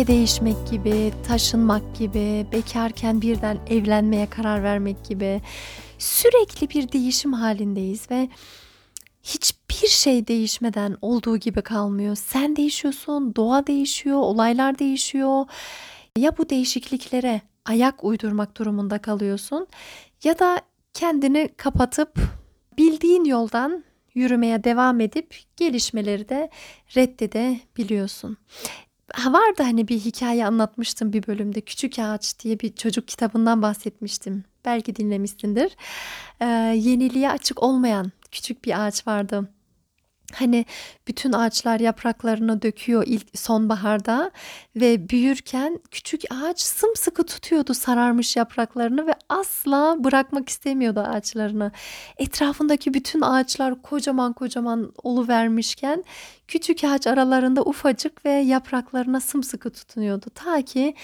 Ülke 0.00 0.12
değişmek 0.12 0.70
gibi, 0.70 1.12
taşınmak 1.26 1.96
gibi, 1.98 2.46
bekarken 2.52 3.22
birden 3.22 3.58
evlenmeye 3.70 4.30
karar 4.30 4.62
vermek 4.62 5.04
gibi 5.04 5.40
sürekli 5.98 6.70
bir 6.70 6.92
değişim 6.92 7.32
halindeyiz 7.32 8.10
ve 8.10 8.28
hiçbir 9.22 9.88
şey 9.88 10.26
değişmeden 10.26 10.96
olduğu 11.02 11.36
gibi 11.36 11.62
kalmıyor. 11.62 12.16
Sen 12.16 12.56
değişiyorsun, 12.56 13.34
doğa 13.36 13.66
değişiyor, 13.66 14.16
olaylar 14.16 14.78
değişiyor. 14.78 15.44
Ya 16.18 16.38
bu 16.38 16.48
değişikliklere 16.48 17.40
ayak 17.64 18.04
uydurmak 18.04 18.58
durumunda 18.58 18.98
kalıyorsun 18.98 19.66
ya 20.24 20.38
da 20.38 20.60
kendini 20.94 21.48
kapatıp 21.56 22.18
bildiğin 22.78 23.24
yoldan 23.24 23.84
yürümeye 24.14 24.64
devam 24.64 25.00
edip 25.00 25.36
gelişmeleri 25.56 26.28
de 26.28 26.50
reddedebiliyorsun 26.96 28.36
vardı 29.18 29.62
hani 29.62 29.88
bir 29.88 29.98
hikaye 29.98 30.46
anlatmıştım 30.46 31.12
bir 31.12 31.26
bölümde. 31.26 31.60
Küçük 31.60 31.98
Ağaç 31.98 32.38
diye 32.38 32.60
bir 32.60 32.72
çocuk 32.72 33.08
kitabından 33.08 33.62
bahsetmiştim. 33.62 34.44
Belki 34.64 34.96
dinlemişsindir. 34.96 35.76
Ee, 36.40 36.46
yeniliğe 36.76 37.30
açık 37.30 37.62
olmayan 37.62 38.12
küçük 38.32 38.64
bir 38.64 38.86
ağaç 38.86 39.06
vardı. 39.06 39.48
Hani 40.34 40.66
bütün 41.08 41.32
ağaçlar 41.32 41.80
yapraklarını 41.80 42.62
döküyor 42.62 43.04
ilk 43.06 43.38
sonbaharda 43.38 44.30
ve 44.76 45.08
büyürken 45.08 45.80
küçük 45.90 46.22
ağaç 46.30 46.60
sımsıkı 46.60 47.26
tutuyordu 47.26 47.74
sararmış 47.74 48.36
yapraklarını 48.36 49.06
ve 49.06 49.14
asla 49.28 49.96
bırakmak 50.04 50.48
istemiyordu 50.48 51.00
ağaçlarını. 51.00 51.72
Etrafındaki 52.16 52.94
bütün 52.94 53.20
ağaçlar 53.20 53.82
kocaman 53.82 54.32
kocaman 54.32 54.92
olu 55.02 55.28
vermişken 55.28 56.04
küçük 56.48 56.84
ağaç 56.84 57.06
aralarında 57.06 57.62
ufacık 57.62 58.24
ve 58.24 58.30
yapraklarına 58.30 59.20
sımsıkı 59.20 59.70
tutunuyordu. 59.70 60.26
Ta 60.34 60.62
ki 60.62 60.94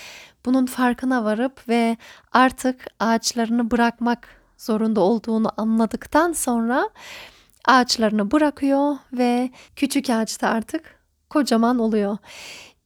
bunun 0.45 0.67
farkına 0.67 1.25
varıp 1.25 1.69
ve 1.69 1.97
artık 2.33 2.87
ağaçlarını 3.01 3.71
bırakmak 3.71 4.29
zorunda 4.59 5.01
olduğunu 5.01 5.49
anladıktan 5.57 6.33
sonra 6.33 6.91
ağaçlarını 7.67 8.31
bırakıyor 8.31 8.97
ve 9.13 9.51
küçük 9.77 10.11
ağaçta 10.11 10.49
artık 10.49 11.01
kocaman 11.31 11.79
oluyor. 11.79 12.19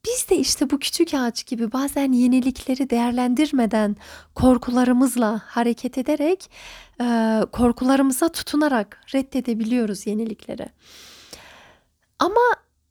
Biz 0.06 0.30
de 0.30 0.36
işte 0.36 0.70
bu 0.70 0.78
küçük 0.78 1.14
ağaç 1.14 1.46
gibi 1.46 1.72
bazen 1.72 2.12
yenilikleri 2.12 2.90
değerlendirmeden 2.90 3.96
korkularımızla 4.34 5.42
hareket 5.46 5.98
ederek 5.98 6.50
korkularımıza 7.52 8.28
tutunarak 8.28 9.00
reddedebiliyoruz 9.14 10.06
yenilikleri. 10.06 10.66
Ama 12.18 12.40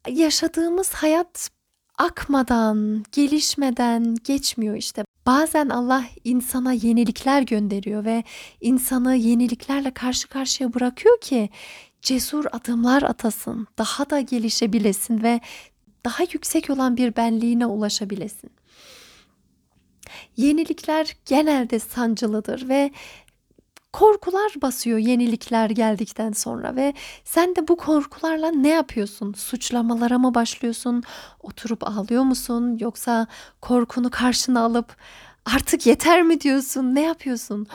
yaşadığımız 0.08 0.92
hayat 0.92 1.50
akmadan, 1.98 3.04
gelişmeden 3.12 4.16
geçmiyor 4.24 4.76
işte. 4.76 5.04
Bazen 5.30 5.68
Allah 5.68 6.04
insana 6.24 6.72
yenilikler 6.72 7.42
gönderiyor 7.42 8.04
ve 8.04 8.24
insanı 8.60 9.16
yeniliklerle 9.16 9.90
karşı 9.90 10.28
karşıya 10.28 10.74
bırakıyor 10.74 11.20
ki 11.20 11.50
cesur 12.02 12.44
adımlar 12.52 13.02
atasın, 13.02 13.66
daha 13.78 14.10
da 14.10 14.20
gelişebilesin 14.20 15.22
ve 15.22 15.40
daha 16.04 16.22
yüksek 16.32 16.70
olan 16.70 16.96
bir 16.96 17.16
benliğine 17.16 17.66
ulaşabilesin. 17.66 18.50
Yenilikler 20.36 21.16
genelde 21.26 21.78
sancılıdır 21.78 22.68
ve 22.68 22.90
korkular 23.92 24.52
basıyor 24.62 24.98
yenilikler 24.98 25.70
geldikten 25.70 26.32
sonra 26.32 26.76
ve 26.76 26.94
sen 27.24 27.56
de 27.56 27.68
bu 27.68 27.76
korkularla 27.76 28.50
ne 28.50 28.68
yapıyorsun? 28.68 29.32
Suçlamalara 29.32 30.18
mı 30.18 30.34
başlıyorsun? 30.34 31.02
Oturup 31.42 31.88
ağlıyor 31.88 32.22
musun? 32.22 32.78
Yoksa 32.80 33.26
korkunu 33.60 34.10
karşına 34.10 34.60
alıp 34.60 34.96
artık 35.44 35.86
yeter 35.86 36.22
mi 36.22 36.40
diyorsun? 36.40 36.94
Ne 36.94 37.00
yapıyorsun? 37.00 37.66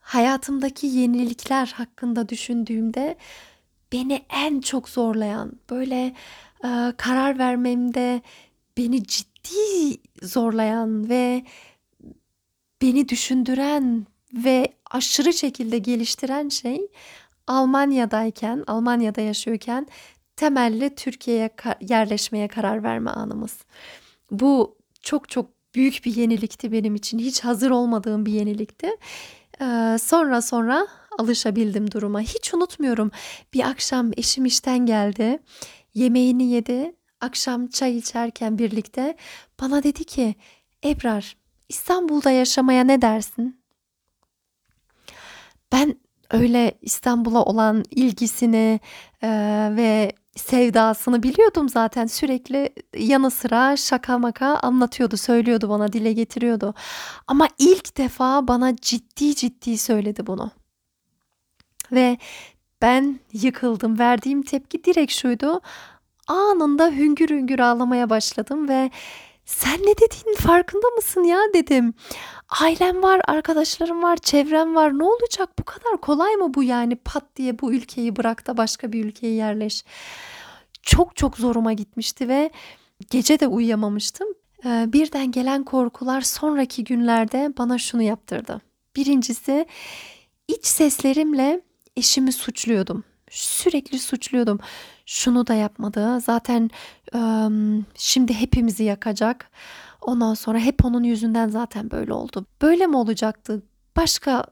Hayatımdaki 0.00 0.86
yenilikler 0.86 1.66
hakkında 1.76 2.28
düşündüğümde 2.28 3.16
beni 3.92 4.24
en 4.30 4.60
çok 4.60 4.88
zorlayan, 4.88 5.52
böyle 5.70 6.14
e, 6.64 6.92
karar 6.96 7.38
vermemde 7.38 8.22
beni 8.76 9.04
ciddi 9.04 10.00
zorlayan 10.22 11.08
ve 11.08 11.44
beni 12.82 13.08
düşündüren 13.08 14.06
ve 14.34 14.74
aşırı 14.90 15.32
şekilde 15.32 15.78
geliştiren 15.78 16.48
şey 16.48 16.88
Almanya'dayken, 17.46 18.64
Almanya'da 18.66 19.20
yaşıyorken 19.20 19.86
temelli 20.36 20.94
Türkiye'ye 20.94 21.50
yerleşmeye 21.80 22.48
karar 22.48 22.82
verme 22.82 23.10
anımız. 23.10 23.58
Bu 24.30 24.76
çok 25.02 25.28
çok 25.28 25.50
büyük 25.74 26.04
bir 26.04 26.16
yenilikti 26.16 26.72
benim 26.72 26.94
için. 26.94 27.18
Hiç 27.18 27.40
hazır 27.44 27.70
olmadığım 27.70 28.26
bir 28.26 28.32
yenilikti. 28.32 28.88
Ee, 29.60 29.96
sonra 30.00 30.42
sonra 30.42 30.86
alışabildim 31.18 31.90
duruma. 31.90 32.20
Hiç 32.20 32.54
unutmuyorum. 32.54 33.10
Bir 33.54 33.68
akşam 33.68 34.10
eşim 34.16 34.44
işten 34.44 34.86
geldi. 34.86 35.38
Yemeğini 35.94 36.50
yedi. 36.50 36.94
Akşam 37.20 37.66
çay 37.66 37.96
içerken 37.96 38.58
birlikte 38.58 39.16
bana 39.60 39.82
dedi 39.82 40.04
ki 40.04 40.34
Ebrar 40.84 41.36
İstanbul'da 41.68 42.30
yaşamaya 42.30 42.84
ne 42.84 43.02
dersin? 43.02 43.59
Ben 45.72 45.96
öyle 46.30 46.78
İstanbul'a 46.82 47.44
olan 47.44 47.84
ilgisini 47.90 48.80
e, 49.22 49.28
ve 49.76 50.12
sevdasını 50.36 51.22
biliyordum 51.22 51.68
zaten. 51.68 52.06
Sürekli 52.06 52.70
yanı 52.96 53.30
sıra 53.30 53.76
şaka 53.76 54.18
maka 54.18 54.46
anlatıyordu 54.46 55.16
söylüyordu 55.16 55.68
bana 55.68 55.92
dile 55.92 56.12
getiriyordu. 56.12 56.74
Ama 57.26 57.48
ilk 57.58 57.98
defa 57.98 58.48
bana 58.48 58.76
ciddi 58.76 59.34
ciddi 59.34 59.78
söyledi 59.78 60.26
bunu. 60.26 60.50
Ve 61.92 62.18
ben 62.82 63.20
yıkıldım. 63.32 63.98
Verdiğim 63.98 64.42
tepki 64.42 64.84
direkt 64.84 65.12
şuydu. 65.12 65.60
Anında 66.26 66.90
hüngür 66.90 67.30
hüngür 67.30 67.58
ağlamaya 67.58 68.10
başladım 68.10 68.68
ve 68.68 68.90
sen 69.50 69.80
ne 69.82 69.94
dediğinin 69.96 70.36
farkında 70.36 70.86
mısın 70.96 71.24
ya 71.24 71.38
dedim. 71.54 71.94
Ailem 72.60 73.02
var, 73.02 73.20
arkadaşlarım 73.24 74.02
var, 74.02 74.16
çevrem 74.16 74.74
var. 74.74 74.98
Ne 74.98 75.04
olacak? 75.04 75.58
Bu 75.58 75.64
kadar 75.64 76.00
kolay 76.00 76.36
mı 76.36 76.54
bu 76.54 76.62
yani? 76.62 76.96
Pat 76.96 77.36
diye 77.36 77.58
bu 77.58 77.72
ülkeyi 77.72 78.16
bırak 78.16 78.46
da 78.46 78.56
başka 78.56 78.92
bir 78.92 79.04
ülkeye 79.04 79.34
yerleş. 79.34 79.84
Çok 80.82 81.16
çok 81.16 81.36
zoruma 81.36 81.72
gitmişti 81.72 82.28
ve 82.28 82.50
gece 83.10 83.40
de 83.40 83.46
uyuyamamıştım. 83.46 84.28
Ee, 84.64 84.84
birden 84.92 85.30
gelen 85.30 85.64
korkular 85.64 86.20
sonraki 86.20 86.84
günlerde 86.84 87.52
bana 87.58 87.78
şunu 87.78 88.02
yaptırdı. 88.02 88.60
Birincisi 88.96 89.66
iç 90.48 90.66
seslerimle 90.66 91.60
eşimi 91.96 92.32
suçluyordum. 92.32 93.04
Sürekli 93.30 93.98
suçluyordum. 93.98 94.60
Şunu 95.10 95.46
da 95.46 95.54
yapmadı. 95.54 96.20
Zaten 96.20 96.70
şimdi 97.94 98.34
hepimizi 98.34 98.84
yakacak. 98.84 99.50
Ondan 100.00 100.34
sonra 100.34 100.58
hep 100.58 100.84
onun 100.84 101.02
yüzünden 101.02 101.48
zaten 101.48 101.90
böyle 101.90 102.12
oldu. 102.12 102.46
Böyle 102.62 102.86
mi 102.86 102.96
olacaktı? 102.96 103.62
Başka 103.96 104.44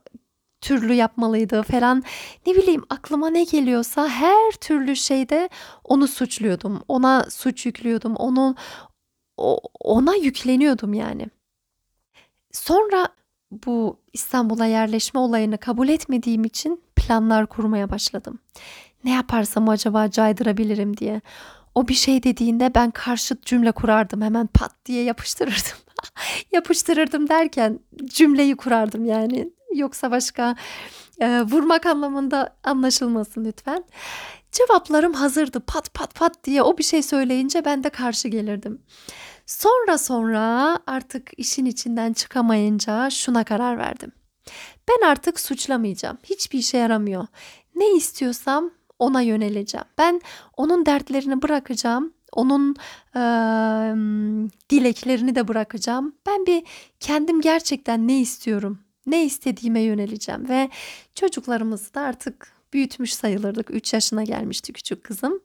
türlü 0.61 0.93
yapmalıydı 0.93 1.63
falan. 1.63 2.03
Ne 2.47 2.55
bileyim 2.55 2.83
aklıma 2.89 3.29
ne 3.29 3.43
geliyorsa 3.43 4.09
her 4.09 4.51
türlü 4.51 4.95
şeyde 4.95 5.49
onu 5.83 6.07
suçluyordum. 6.07 6.83
Ona 6.87 7.25
suç 7.29 7.65
yüklüyordum. 7.65 8.15
Onu 8.15 8.55
ona 9.79 10.15
yükleniyordum 10.15 10.93
yani. 10.93 11.27
Sonra 12.51 13.07
bu 13.51 13.99
İstanbul'a 14.13 14.65
yerleşme 14.65 15.19
olayını 15.19 15.57
kabul 15.57 15.89
etmediğim 15.89 16.43
için 16.43 16.81
planlar 16.95 17.47
kurmaya 17.47 17.89
başladım. 17.89 18.39
Ne 19.03 19.11
yaparsam 19.11 19.69
acaba 19.69 20.11
caydırabilirim 20.11 20.97
diye. 20.97 21.21
O 21.75 21.87
bir 21.87 21.93
şey 21.93 22.23
dediğinde 22.23 22.75
ben 22.75 22.91
karşıt 22.91 23.45
cümle 23.45 23.71
kurardım. 23.71 24.21
Hemen 24.21 24.47
pat 24.47 24.71
diye 24.85 25.03
yapıştırırdım. 25.03 25.77
yapıştırırdım 26.51 27.29
derken 27.29 27.79
cümleyi 28.05 28.55
kurardım 28.57 29.05
yani. 29.05 29.49
Yoksa 29.75 30.11
başka 30.11 30.55
e, 31.19 31.41
vurmak 31.41 31.85
anlamında 31.85 32.57
anlaşılmasın 32.63 33.45
lütfen. 33.45 33.83
Cevaplarım 34.51 35.13
hazırdı 35.13 35.59
pat 35.59 35.93
pat 35.93 36.15
pat 36.15 36.43
diye 36.43 36.61
o 36.61 36.77
bir 36.77 36.83
şey 36.83 37.03
söyleyince 37.03 37.65
ben 37.65 37.83
de 37.83 37.89
karşı 37.89 38.27
gelirdim. 38.27 38.81
Sonra 39.45 39.97
sonra 39.97 40.79
artık 40.87 41.31
işin 41.37 41.65
içinden 41.65 42.13
çıkamayınca 42.13 43.09
şuna 43.09 43.43
karar 43.43 43.77
verdim. 43.77 44.11
Ben 44.87 45.07
artık 45.07 45.39
suçlamayacağım. 45.39 46.17
Hiçbir 46.23 46.59
işe 46.59 46.77
yaramıyor. 46.77 47.27
Ne 47.75 47.95
istiyorsam 47.95 48.71
ona 48.99 49.21
yöneleceğim. 49.21 49.87
Ben 49.97 50.21
onun 50.57 50.85
dertlerini 50.85 51.41
bırakacağım. 51.41 52.13
Onun 52.31 52.75
e, 53.15 53.21
dileklerini 54.69 55.35
de 55.35 55.47
bırakacağım. 55.47 56.15
Ben 56.25 56.45
bir 56.45 56.63
kendim 56.99 57.41
gerçekten 57.41 58.07
ne 58.07 58.19
istiyorum, 58.19 58.79
ne 59.05 59.25
istediğime 59.25 59.81
yöneleceğim 59.81 60.49
ve 60.49 60.69
çocuklarımızı 61.15 61.93
da 61.93 62.01
artık 62.01 62.51
büyütmüş 62.73 63.13
sayılırdık. 63.13 63.71
3 63.71 63.93
yaşına 63.93 64.23
gelmişti 64.23 64.73
küçük 64.73 65.03
kızım. 65.03 65.39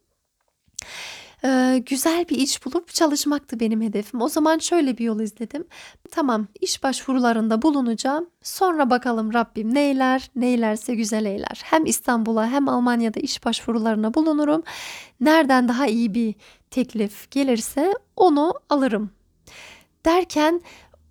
Ee, 1.44 1.82
güzel 1.86 2.28
bir 2.28 2.36
iş 2.36 2.66
bulup 2.66 2.88
çalışmaktı 2.88 3.60
benim 3.60 3.82
hedefim. 3.82 4.22
O 4.22 4.28
zaman 4.28 4.58
şöyle 4.58 4.98
bir 4.98 5.04
yol 5.04 5.20
izledim. 5.20 5.64
Tamam 6.10 6.46
iş 6.60 6.82
başvurularında 6.82 7.62
bulunacağım. 7.62 8.30
Sonra 8.42 8.90
bakalım 8.90 9.34
Rabbim 9.34 9.74
neyler, 9.74 10.30
neylerse 10.36 10.94
güzel 10.94 11.24
eyler. 11.24 11.60
Hem 11.64 11.86
İstanbul'a 11.86 12.48
hem 12.48 12.68
Almanya'da 12.68 13.20
iş 13.20 13.44
başvurularına 13.44 14.14
bulunurum. 14.14 14.62
Nereden 15.20 15.68
daha 15.68 15.86
iyi 15.86 16.14
bir 16.14 16.34
teklif 16.70 17.30
gelirse 17.30 17.92
onu 18.16 18.54
alırım. 18.70 19.10
Derken 20.04 20.60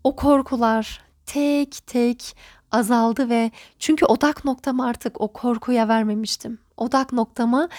o 0.04 0.16
korkular 0.16 1.02
tek 1.26 1.88
tek 1.88 2.36
azaldı 2.72 3.30
ve 3.30 3.52
çünkü 3.80 4.06
odak 4.06 4.46
noktamı 4.46 4.86
artık 4.86 5.22
o 5.22 5.34
korkuya 5.34 5.88
vermemiştim. 5.88 6.60
Odak 6.78 7.14
noktamı 7.14 7.70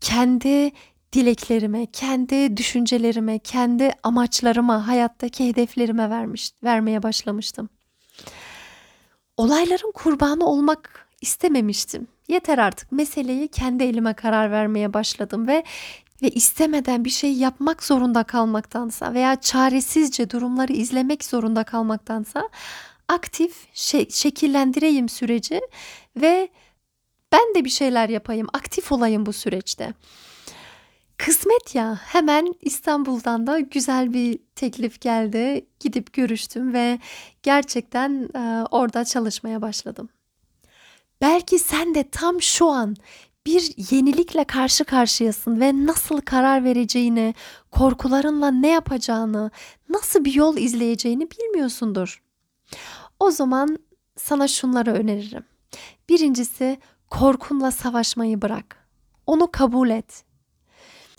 kendi 0.00 0.72
dileklerime, 1.12 1.86
kendi 1.86 2.56
düşüncelerime, 2.56 3.38
kendi 3.38 3.92
amaçlarıma, 4.02 4.86
hayattaki 4.86 5.48
hedeflerime 5.48 6.10
vermiş, 6.10 6.52
vermeye 6.64 7.02
başlamıştım. 7.02 7.68
Olayların 9.36 9.92
kurbanı 9.92 10.46
olmak 10.46 11.08
istememiştim. 11.20 12.06
Yeter 12.28 12.58
artık 12.58 12.92
meseleyi 12.92 13.48
kendi 13.48 13.84
elime 13.84 14.14
karar 14.14 14.50
vermeye 14.50 14.94
başladım 14.94 15.46
ve 15.46 15.64
ve 16.22 16.30
istemeden 16.30 17.04
bir 17.04 17.10
şey 17.10 17.32
yapmak 17.32 17.84
zorunda 17.84 18.24
kalmaktansa 18.24 19.14
veya 19.14 19.40
çaresizce 19.40 20.30
durumları 20.30 20.72
izlemek 20.72 21.24
zorunda 21.24 21.64
kalmaktansa 21.64 22.48
aktif 23.08 23.66
şe- 23.74 24.12
şekillendireyim 24.12 25.08
süreci 25.08 25.60
ve 26.16 26.48
ben 27.32 27.54
de 27.54 27.64
bir 27.64 27.70
şeyler 27.70 28.08
yapayım, 28.08 28.46
aktif 28.52 28.92
olayım 28.92 29.26
bu 29.26 29.32
süreçte. 29.32 29.94
Kısmet 31.24 31.74
ya 31.74 32.00
hemen 32.02 32.54
İstanbul'dan 32.60 33.46
da 33.46 33.60
güzel 33.60 34.12
bir 34.12 34.38
teklif 34.54 35.00
geldi. 35.00 35.66
Gidip 35.80 36.12
görüştüm 36.12 36.72
ve 36.74 36.98
gerçekten 37.42 38.28
e, 38.34 38.64
orada 38.70 39.04
çalışmaya 39.04 39.62
başladım. 39.62 40.08
Belki 41.20 41.58
sen 41.58 41.94
de 41.94 42.10
tam 42.10 42.42
şu 42.42 42.66
an 42.66 42.96
bir 43.46 43.74
yenilikle 43.90 44.44
karşı 44.44 44.84
karşıyasın 44.84 45.60
ve 45.60 45.86
nasıl 45.86 46.20
karar 46.20 46.64
vereceğini, 46.64 47.34
korkularınla 47.70 48.50
ne 48.50 48.68
yapacağını, 48.68 49.50
nasıl 49.88 50.24
bir 50.24 50.34
yol 50.34 50.56
izleyeceğini 50.56 51.28
bilmiyorsundur. 51.30 52.22
O 53.18 53.30
zaman 53.30 53.78
sana 54.16 54.48
şunları 54.48 54.92
öneririm. 54.92 55.44
Birincisi 56.08 56.78
korkunla 57.10 57.70
savaşmayı 57.70 58.42
bırak. 58.42 58.88
Onu 59.26 59.50
kabul 59.50 59.90
et 59.90 60.29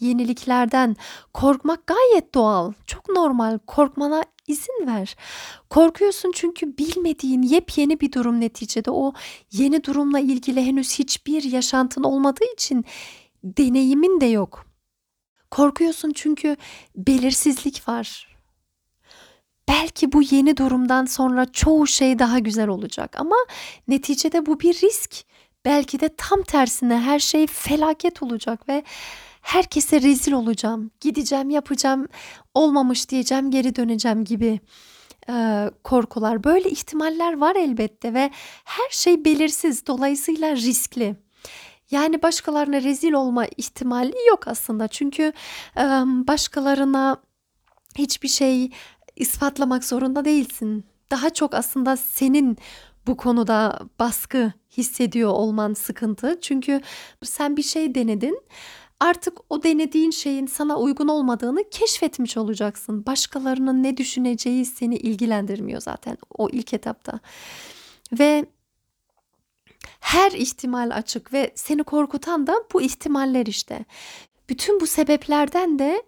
yeniliklerden 0.01 0.95
korkmak 1.33 1.87
gayet 1.87 2.35
doğal. 2.35 2.73
Çok 2.85 3.09
normal. 3.09 3.59
Korkmana 3.67 4.23
izin 4.47 4.87
ver. 4.87 5.15
Korkuyorsun 5.69 6.31
çünkü 6.35 6.77
bilmediğin 6.77 7.41
yepyeni 7.41 7.99
bir 7.99 8.11
durum 8.11 8.39
neticede. 8.39 8.91
O 8.91 9.13
yeni 9.51 9.83
durumla 9.83 10.19
ilgili 10.19 10.65
henüz 10.65 10.99
hiçbir 10.99 11.43
yaşantın 11.43 12.03
olmadığı 12.03 12.53
için 12.53 12.85
deneyimin 13.43 14.21
de 14.21 14.25
yok. 14.25 14.65
Korkuyorsun 15.51 16.11
çünkü 16.15 16.57
belirsizlik 16.95 17.87
var. 17.87 18.37
Belki 19.67 20.11
bu 20.11 20.21
yeni 20.21 20.57
durumdan 20.57 21.05
sonra 21.05 21.51
çoğu 21.51 21.87
şey 21.87 22.19
daha 22.19 22.39
güzel 22.39 22.67
olacak 22.67 23.19
ama 23.19 23.35
neticede 23.87 24.45
bu 24.45 24.59
bir 24.59 24.73
risk. 24.73 25.25
Belki 25.65 25.99
de 25.99 26.09
tam 26.17 26.41
tersine 26.41 26.99
her 26.99 27.19
şey 27.19 27.47
felaket 27.47 28.23
olacak 28.23 28.69
ve 28.69 28.83
herkese 29.41 30.01
rezil 30.01 30.31
olacağım, 30.31 30.91
gideceğim, 31.01 31.49
yapacağım, 31.49 32.07
olmamış 32.53 33.09
diyeceğim, 33.09 33.51
geri 33.51 33.75
döneceğim 33.75 34.23
gibi 34.23 34.59
e, 35.29 35.65
korkular. 35.83 36.43
Böyle 36.43 36.69
ihtimaller 36.69 37.37
var 37.37 37.55
elbette 37.55 38.13
ve 38.13 38.31
her 38.63 38.89
şey 38.89 39.25
belirsiz, 39.25 39.87
dolayısıyla 39.87 40.55
riskli. 40.55 41.15
Yani 41.91 42.21
başkalarına 42.21 42.81
rezil 42.81 43.13
olma 43.13 43.45
ihtimali 43.45 44.15
yok 44.29 44.47
aslında. 44.47 44.87
Çünkü 44.87 45.33
e, 45.77 45.83
başkalarına 46.27 47.17
hiçbir 47.97 48.27
şey 48.27 48.71
ispatlamak 49.15 49.83
zorunda 49.83 50.25
değilsin. 50.25 50.85
Daha 51.11 51.29
çok 51.29 51.53
aslında 51.53 51.97
senin 51.97 52.57
bu 53.07 53.17
konuda 53.17 53.79
baskı 53.99 54.53
hissediyor 54.77 55.29
olman 55.29 55.73
sıkıntı. 55.73 56.39
Çünkü 56.41 56.81
sen 57.23 57.57
bir 57.57 57.63
şey 57.63 57.95
denedin 57.95 58.41
artık 59.01 59.37
o 59.49 59.63
denediğin 59.63 60.11
şeyin 60.11 60.45
sana 60.47 60.79
uygun 60.79 61.07
olmadığını 61.07 61.69
keşfetmiş 61.69 62.37
olacaksın. 62.37 63.05
Başkalarının 63.05 63.83
ne 63.83 63.97
düşüneceği 63.97 64.65
seni 64.65 64.95
ilgilendirmiyor 64.95 65.81
zaten 65.81 66.17
o 66.37 66.49
ilk 66.49 66.73
etapta. 66.73 67.19
Ve 68.19 68.45
her 69.99 70.31
ihtimal 70.31 70.91
açık 70.93 71.33
ve 71.33 71.51
seni 71.55 71.83
korkutan 71.83 72.47
da 72.47 72.53
bu 72.73 72.81
ihtimaller 72.81 73.45
işte. 73.45 73.85
Bütün 74.49 74.79
bu 74.79 74.87
sebeplerden 74.87 75.79
de 75.79 76.03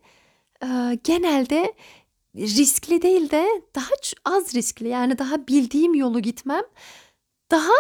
e, 0.63 0.68
genelde 1.03 1.74
riskli 2.36 3.01
değil 3.01 3.32
de 3.32 3.62
daha 3.75 3.91
az 4.25 4.56
riskli 4.56 4.88
yani 4.88 5.18
daha 5.18 5.48
bildiğim 5.48 5.96
yolu 5.96 6.20
gitmem 6.20 6.63
daha 7.51 7.74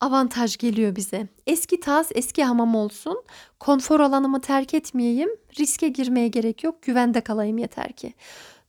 avantaj 0.00 0.56
geliyor 0.56 0.96
bize. 0.96 1.28
Eski 1.46 1.80
tas, 1.80 2.08
eski 2.14 2.44
hamam 2.44 2.74
olsun. 2.74 3.24
Konfor 3.60 4.00
alanımı 4.00 4.40
terk 4.40 4.74
etmeyeyim. 4.74 5.30
Riske 5.58 5.88
girmeye 5.88 6.28
gerek 6.28 6.64
yok. 6.64 6.82
Güvende 6.82 7.20
kalayım 7.20 7.58
yeter 7.58 7.92
ki. 7.92 8.14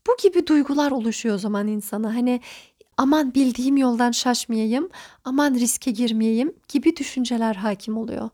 Bu 0.07 0.17
gibi 0.23 0.47
duygular 0.47 0.91
oluşuyor 0.91 1.35
o 1.35 1.37
zaman 1.37 1.67
insana. 1.67 2.15
Hani 2.15 2.41
aman 2.97 3.33
bildiğim 3.33 3.77
yoldan 3.77 4.11
şaşmayayım, 4.11 4.89
aman 5.23 5.53
riske 5.53 5.91
girmeyeyim 5.91 6.55
gibi 6.67 6.95
düşünceler 6.95 7.55
hakim 7.55 7.97
oluyor. 7.97 8.29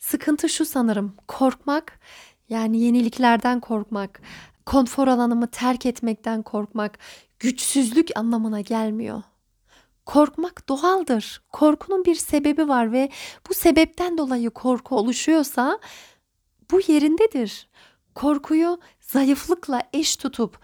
Sıkıntı 0.00 0.48
şu 0.48 0.64
sanırım. 0.64 1.14
Korkmak, 1.28 2.00
yani 2.48 2.80
yeniliklerden 2.80 3.60
korkmak, 3.60 4.20
konfor 4.66 5.08
alanımı 5.08 5.46
terk 5.46 5.86
etmekten 5.86 6.42
korkmak 6.42 6.98
güçsüzlük 7.38 8.08
anlamına 8.16 8.60
gelmiyor. 8.60 9.22
Korkmak 10.06 10.68
doğaldır. 10.68 11.42
Korkunun 11.52 12.04
bir 12.04 12.14
sebebi 12.14 12.68
var 12.68 12.92
ve 12.92 13.10
bu 13.48 13.54
sebepten 13.54 14.18
dolayı 14.18 14.50
korku 14.50 14.96
oluşuyorsa 14.96 15.78
bu 16.70 16.80
yerindedir. 16.86 17.68
Korkuyu 18.14 18.80
zayıflıkla 19.00 19.82
eş 19.92 20.16
tutup 20.16 20.58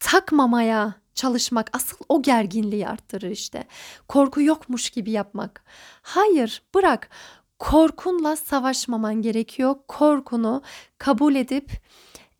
takmamaya 0.00 0.94
çalışmak 1.14 1.70
asıl 1.72 1.96
o 2.08 2.22
gerginliği 2.22 2.88
arttırır 2.88 3.30
işte. 3.30 3.64
Korku 4.08 4.42
yokmuş 4.42 4.90
gibi 4.90 5.10
yapmak. 5.10 5.64
Hayır, 6.02 6.62
bırak. 6.74 7.10
Korkunla 7.58 8.36
savaşmaman 8.36 9.22
gerekiyor. 9.22 9.76
Korkunu 9.88 10.62
kabul 10.98 11.34
edip 11.34 11.70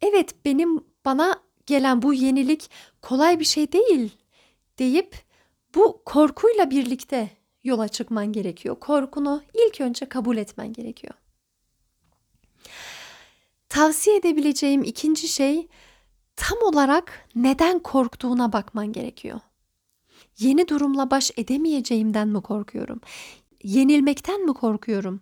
evet 0.00 0.44
benim 0.44 0.84
bana 1.04 1.40
gelen 1.66 2.02
bu 2.02 2.14
yenilik 2.14 2.70
kolay 3.02 3.40
bir 3.40 3.44
şey 3.44 3.72
değil 3.72 4.16
deyip 4.78 5.25
bu 5.74 6.02
korkuyla 6.04 6.70
birlikte 6.70 7.30
yola 7.64 7.88
çıkman 7.88 8.32
gerekiyor. 8.32 8.80
Korkunu 8.80 9.42
ilk 9.54 9.80
önce 9.80 10.06
kabul 10.06 10.36
etmen 10.36 10.72
gerekiyor. 10.72 11.14
Tavsiye 13.68 14.16
edebileceğim 14.16 14.82
ikinci 14.82 15.28
şey 15.28 15.68
tam 16.36 16.58
olarak 16.62 17.28
neden 17.34 17.78
korktuğuna 17.78 18.52
bakman 18.52 18.92
gerekiyor. 18.92 19.40
Yeni 20.38 20.68
durumla 20.68 21.10
baş 21.10 21.30
edemeyeceğimden 21.36 22.28
mi 22.28 22.42
korkuyorum? 22.42 23.00
Yenilmekten 23.62 24.44
mi 24.44 24.54
korkuyorum? 24.54 25.20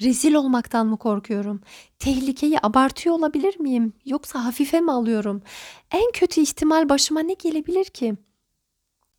Rezil 0.00 0.34
olmaktan 0.34 0.86
mı 0.86 0.98
korkuyorum? 0.98 1.60
Tehlikeyi 1.98 2.58
abartıyor 2.62 3.14
olabilir 3.16 3.60
miyim? 3.60 3.92
Yoksa 4.04 4.44
hafife 4.44 4.80
mi 4.80 4.92
alıyorum? 4.92 5.42
En 5.90 6.12
kötü 6.12 6.40
ihtimal 6.40 6.88
başıma 6.88 7.20
ne 7.20 7.34
gelebilir 7.34 7.84
ki? 7.84 8.14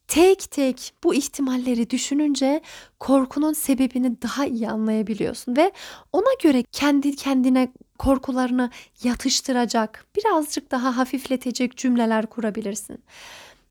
Tek 0.07 0.51
tek 0.51 0.93
bu 1.03 1.15
ihtimalleri 1.15 1.89
düşününce 1.89 2.61
korkunun 2.99 3.53
sebebini 3.53 4.21
daha 4.21 4.45
iyi 4.45 4.69
anlayabiliyorsun 4.69 5.57
ve 5.57 5.71
ona 6.13 6.33
göre 6.43 6.63
kendi 6.71 7.15
kendine 7.15 7.71
korkularını 7.99 8.69
yatıştıracak, 9.03 10.05
birazcık 10.15 10.71
daha 10.71 10.97
hafifletecek 10.97 11.77
cümleler 11.77 12.25
kurabilirsin. 12.25 13.03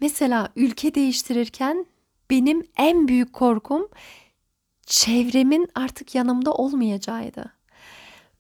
Mesela 0.01 0.49
ülke 0.57 0.95
değiştirirken 0.95 1.87
benim 2.31 2.67
en 2.77 3.09
büyük 3.09 3.33
korkum 3.33 3.89
çevremin 4.87 5.69
artık 5.75 6.15
yanımda 6.15 6.53
olmayacağıydı. 6.53 7.54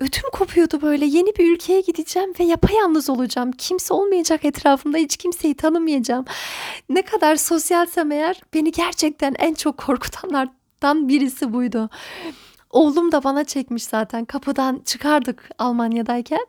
Ötüm 0.00 0.30
kopuyordu 0.32 0.82
böyle. 0.82 1.04
Yeni 1.06 1.36
bir 1.36 1.52
ülkeye 1.52 1.80
gideceğim 1.80 2.32
ve 2.40 2.44
yapayalnız 2.44 3.10
olacağım. 3.10 3.52
Kimse 3.52 3.94
olmayacak 3.94 4.44
etrafımda. 4.44 4.98
Hiç 4.98 5.16
kimseyi 5.16 5.54
tanımayacağım. 5.54 6.24
Ne 6.88 7.02
kadar 7.02 7.36
sosyalsem 7.36 8.12
eğer 8.12 8.40
beni 8.54 8.72
gerçekten 8.72 9.34
en 9.38 9.54
çok 9.54 9.78
korkutanlardan 9.78 11.08
birisi 11.08 11.52
buydu. 11.52 11.90
Oğlum 12.70 13.12
da 13.12 13.24
bana 13.24 13.44
çekmiş 13.44 13.84
zaten. 13.84 14.24
Kapıdan 14.24 14.82
çıkardık 14.84 15.48
Almanya'dayken. 15.58 16.46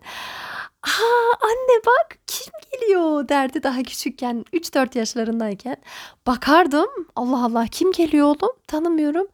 Aa 0.84 1.46
anne 1.48 1.82
bak 1.86 2.18
kim 2.28 2.54
geliyor 2.72 3.30
derdi 3.30 3.64
daha 3.64 3.84
küçükken 3.84 4.46
3-4 4.54 4.98
yaşlarındayken. 4.98 5.78
Bakardım 6.28 6.90
Allah 7.16 7.46
Allah 7.46 7.68
kim 7.68 7.92
geliyor 7.92 8.28
oğlum 8.28 8.54
tanımıyorum. 8.68 9.28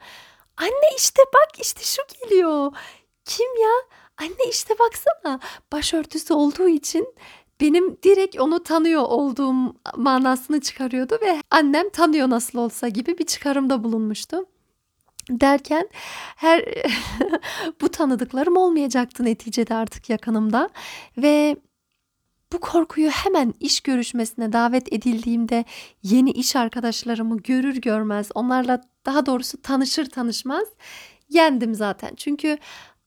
Anne 0.58 0.96
işte 0.98 1.22
bak 1.34 1.60
işte 1.62 1.82
şu 1.84 2.01
geliyor. 2.20 2.72
Kim 3.25 3.62
ya? 3.62 4.00
Anne 4.22 4.50
işte 4.50 4.74
baksana 4.80 5.40
başörtüsü 5.72 6.34
olduğu 6.34 6.68
için 6.68 7.16
benim 7.62 7.98
direkt 8.04 8.40
onu 8.40 8.63
tanıyor 8.63 9.01
olduğum 9.01 9.75
manasını 9.98 10.62
çıkarıyordu 10.62 11.18
ve 11.22 11.42
annem 11.51 11.90
tanıyor 11.90 12.30
nasıl 12.30 12.60
olsa 12.60 12.88
gibi 12.88 13.18
bir 13.18 13.25
çıkarımda 13.25 13.84
bulunmuştu. 13.84 14.46
Derken 15.30 15.90
her 16.36 16.66
bu 17.82 17.90
tanıdıklarım 17.90 18.58
olmayacaktı 18.58 19.25
neticede 19.25 19.75
artık 19.75 20.10
yakınımda 20.10 20.70
ve 21.18 21.56
bu 22.54 22.60
korkuyu 22.60 23.10
hemen 23.10 23.54
iş 23.60 23.82
görüşmesine 23.82 24.54
davet 24.54 24.94
edildiğimde 24.94 25.66
yeni 26.04 26.32
iş 26.32 26.56
arkadaşlarımı 26.56 27.38
görür 27.38 27.75
görmez 27.75 28.30
onlarla 28.36 28.82
daha 29.06 29.25
doğrusu 29.25 29.62
tanışır 29.62 30.10
tanışmaz 30.10 30.68
yendim 31.30 31.75
zaten. 31.75 32.16
Çünkü 32.16 32.58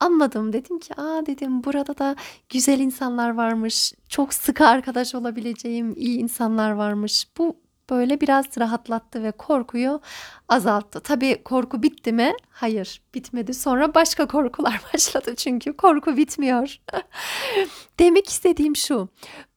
anladım 0.04 0.52
dedim 0.52 0.78
ki 0.78 0.94
aa 1.00 1.26
dedim 1.26 1.64
burada 1.64 1.98
da 1.98 2.16
güzel 2.48 2.80
insanlar 2.80 3.30
varmış. 3.30 3.92
Çok 4.08 4.34
sıkı 4.34 4.66
arkadaş 4.66 5.14
olabileceğim 5.14 5.94
iyi 5.96 6.18
insanlar 6.18 6.70
varmış. 6.70 7.28
Bu 7.38 7.56
böyle 7.90 8.20
biraz 8.20 8.44
rahatlattı 8.58 9.22
ve 9.22 9.32
korkuyu 9.32 10.00
azalttı. 10.48 11.00
Tabii 11.00 11.42
korku 11.44 11.82
bitti 11.82 12.12
mi? 12.12 12.32
Hayır, 12.50 13.02
bitmedi. 13.14 13.54
Sonra 13.54 13.94
başka 13.94 14.26
korkular 14.26 14.82
başladı 14.94 15.34
çünkü 15.36 15.72
korku 15.72 16.16
bitmiyor. 16.16 16.76
Demek 17.98 18.28
istediğim 18.28 18.76
şu. 18.76 19.08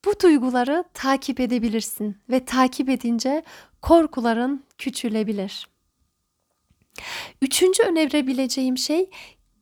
Bu 0.04 0.20
duyguları 0.22 0.84
takip 0.94 1.40
edebilirsin 1.40 2.16
ve 2.30 2.44
takip 2.44 2.88
edince 2.88 3.42
korkuların 3.82 4.64
küçülebilir. 4.78 5.68
Üçüncü 7.42 7.82
önerebileceğim 7.82 8.78
şey 8.78 9.10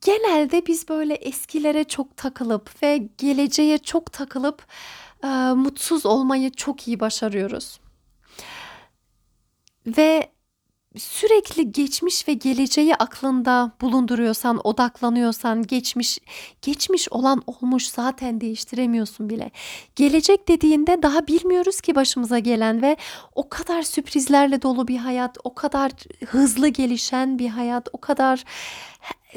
genelde 0.05 0.67
biz 0.67 0.88
böyle 0.88 1.15
eskilere 1.15 1.85
çok 1.85 2.17
takılıp 2.17 2.83
ve 2.83 3.09
geleceğe 3.19 3.79
çok 3.79 4.12
takılıp 4.12 4.67
e, 5.25 5.26
mutsuz 5.57 6.07
olmayı 6.07 6.53
çok 6.53 6.88
iyi 6.88 7.00
başarıyoruz. 7.00 7.81
Ve 9.87 10.37
sürekli 10.99 11.73
geçmiş 11.73 12.29
ve 12.29 12.33
geleceği 12.33 12.97
aklında 12.97 13.73
bulunduruyorsan, 13.81 14.61
odaklanıyorsan, 14.65 15.62
geçmiş 15.62 16.19
geçmiş 16.62 17.09
olan 17.12 17.43
olmuş 17.47 17.87
zaten 17.87 18.41
değiştiremiyorsun 18.41 19.31
bile. 19.31 19.50
Gelecek 19.97 20.49
dediğinde 20.49 21.03
daha 21.03 21.26
bilmiyoruz 21.26 21.81
ki 21.81 21.95
başımıza 21.95 22.38
gelen 22.38 22.83
ve 22.83 22.97
o 23.35 23.49
kadar 23.49 23.83
sürprizlerle 23.83 24.62
dolu 24.62 24.88
bir 24.88 24.99
hayat, 24.99 25.38
o 25.45 25.55
kadar 25.55 25.93
hızlı 26.26 26.69
gelişen 26.69 27.38
bir 27.38 27.49
hayat, 27.49 27.88
o 27.93 28.00
kadar 28.00 28.45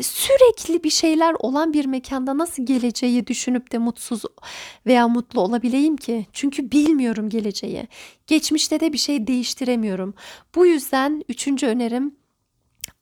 sürekli 0.03 0.83
bir 0.83 0.89
şeyler 0.89 1.35
olan 1.39 1.73
bir 1.73 1.85
mekanda 1.85 2.37
nasıl 2.37 2.65
geleceği 2.65 3.27
düşünüp 3.27 3.71
de 3.71 3.77
mutsuz 3.77 4.21
veya 4.85 5.07
mutlu 5.07 5.41
olabileyim 5.41 5.97
ki? 5.97 6.25
Çünkü 6.33 6.71
bilmiyorum 6.71 7.29
geleceği. 7.29 7.87
Geçmişte 8.27 8.79
de 8.79 8.93
bir 8.93 8.97
şey 8.97 9.27
değiştiremiyorum. 9.27 10.13
Bu 10.55 10.65
yüzden 10.65 11.23
üçüncü 11.29 11.67
önerim 11.67 12.15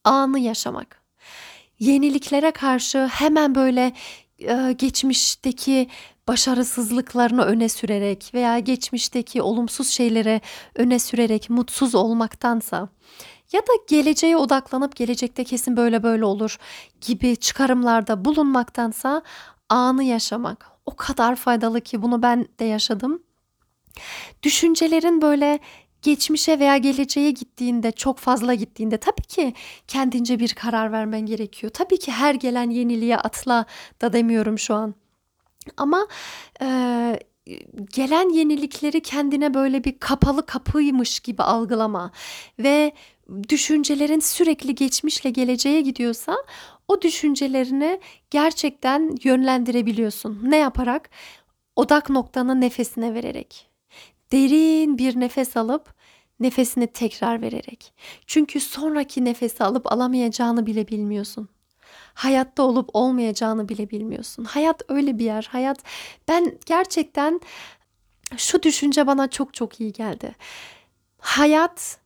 anı 0.04 0.40
yaşamak. 0.40 1.02
Yeniliklere 1.80 2.52
karşı 2.52 3.08
hemen 3.08 3.56
böyle 3.56 3.94
e, 4.40 4.76
geçmişteki 4.78 5.88
başarısızlıklarını 6.28 7.44
öne 7.44 7.70
sürerek 7.70 8.32
veya 8.34 8.60
geçmişteki 8.60 9.42
olumsuz 9.42 9.90
şeyleri 9.90 10.42
öne 10.76 11.00
sürerek 11.00 11.50
mutsuz 11.50 11.96
olmaktansa 11.96 12.90
ya 13.52 13.62
da 13.62 13.72
geleceğe 13.88 14.38
odaklanıp 14.38 14.96
gelecekte 14.96 15.44
kesin 15.44 15.78
böyle 15.78 16.04
böyle 16.04 16.26
olur 16.26 16.58
gibi 17.02 17.36
çıkarımlarda 17.36 18.26
bulunmaktansa 18.26 19.22
anı 19.70 20.04
yaşamak 20.04 20.72
o 20.86 20.96
kadar 20.96 21.36
faydalı 21.36 21.82
ki 21.82 22.02
bunu 22.02 22.22
ben 22.22 22.48
de 22.60 22.66
yaşadım. 22.66 23.24
Düşüncelerin 24.44 25.22
böyle 25.22 25.60
geçmişe 26.02 26.60
veya 26.60 26.78
geleceğe 26.78 27.32
gittiğinde 27.32 27.92
çok 27.92 28.18
fazla 28.20 28.54
gittiğinde 28.54 28.98
tabii 28.98 29.22
ki 29.22 29.54
kendince 29.88 30.40
bir 30.40 30.54
karar 30.54 30.92
vermen 30.92 31.26
gerekiyor. 31.26 31.74
Tabii 31.74 32.00
ki 32.00 32.12
her 32.12 32.36
gelen 32.36 32.70
yeniliğe 32.70 33.18
atla 33.18 33.66
da 34.02 34.14
demiyorum 34.14 34.60
şu 34.60 34.74
an. 34.76 34.96
Ama 35.78 36.08
e, 36.62 37.20
gelen 37.94 38.30
yenilikleri 38.30 39.02
kendine 39.02 39.54
böyle 39.54 39.84
bir 39.84 40.00
kapalı 40.00 40.46
kapıymış 40.46 41.20
gibi 41.20 41.44
algılama 41.44 42.12
ve 42.60 42.94
düşüncelerin 43.50 44.20
sürekli 44.20 44.76
geçmişle 44.76 45.30
geleceğe 45.30 45.82
gidiyorsa 45.82 46.38
o 46.88 47.02
düşüncelerini 47.02 48.00
gerçekten 48.30 49.16
yönlendirebiliyorsun. 49.24 50.40
Ne 50.44 50.58
yaparak? 50.58 51.10
Odak 51.76 52.10
noktanı 52.10 52.62
nefesine 52.62 53.14
vererek. 53.14 53.70
Derin 54.32 54.98
bir 54.98 55.20
nefes 55.20 55.58
alıp 55.58 55.94
nefesini 56.40 56.88
tekrar 56.88 57.42
vererek. 57.42 57.94
Çünkü 58.28 58.60
sonraki 58.60 59.26
nefesi 59.26 59.64
alıp 59.64 59.92
alamayacağını 59.92 60.66
bile 60.66 60.88
bilmiyorsun. 60.88 61.50
Hayatta 62.14 62.64
olup 62.64 62.90
olmayacağını 62.94 63.70
bile 63.70 63.90
bilmiyorsun. 63.90 64.44
Hayat 64.44 64.82
öyle 64.88 65.20
bir 65.20 65.26
yer. 65.26 65.48
Hayat 65.52 65.84
ben 66.28 66.58
gerçekten 66.66 67.42
şu 68.38 68.64
düşünce 68.64 69.08
bana 69.08 69.30
çok 69.30 69.54
çok 69.54 69.82
iyi 69.82 69.94
geldi. 69.94 70.36
Hayat 71.20 72.00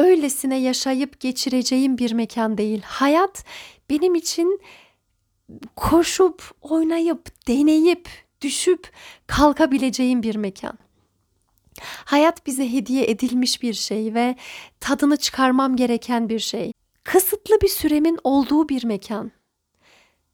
öylesine 0.00 0.58
yaşayıp 0.60 1.20
geçireceğim 1.20 1.98
bir 1.98 2.12
mekan 2.12 2.58
değil. 2.58 2.82
Hayat 2.84 3.44
benim 3.90 4.14
için 4.14 4.60
koşup, 5.76 6.50
oynayıp, 6.60 7.48
deneyip, 7.48 8.08
düşüp 8.40 8.92
kalkabileceğim 9.26 10.22
bir 10.22 10.36
mekan. 10.36 10.78
Hayat 12.04 12.46
bize 12.46 12.72
hediye 12.72 13.10
edilmiş 13.10 13.62
bir 13.62 13.74
şey 13.74 14.14
ve 14.14 14.36
tadını 14.80 15.16
çıkarmam 15.16 15.76
gereken 15.76 16.28
bir 16.28 16.38
şey. 16.38 16.72
Kısıtlı 17.04 17.60
bir 17.60 17.68
süremin 17.68 18.18
olduğu 18.24 18.68
bir 18.68 18.84
mekan. 18.84 19.32